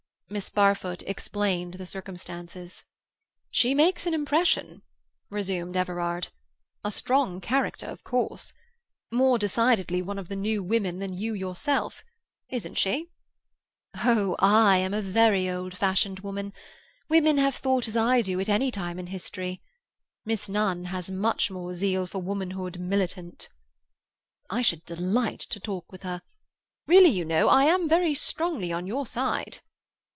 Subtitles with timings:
[0.33, 2.85] Miss Barfoot explained the circumstances.
[3.49, 4.81] "She makes an impression,"
[5.29, 6.29] resumed Everard.
[6.85, 8.53] "A strong character, of course.
[9.11, 13.09] More decidedly one of the new women than you yourself—isn't she?"
[14.05, 16.53] "Oh, I am a very old fashioned woman.
[17.09, 19.61] Women have thought as I do at any time in history.
[20.23, 23.49] Miss Nunn has much more zeal for womanhood militant."
[24.49, 26.21] "I should delight to talk with her.
[26.87, 29.59] Really, you know, I am very strongly on your side."